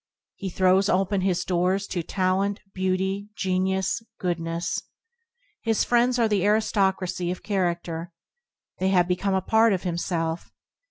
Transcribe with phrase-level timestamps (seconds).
[0.35, 4.81] He throws open his doors to talent, beauty, genius, goodness.
[5.61, 8.11] His friends are of the aristocracy of chara&er.
[8.79, 10.49] They have become a part of himself.